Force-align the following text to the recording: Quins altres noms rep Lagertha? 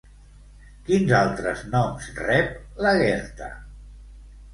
Quins 0.85 1.11
altres 1.17 1.61
noms 1.73 2.07
rep 2.21 2.81
Lagertha? 2.87 3.51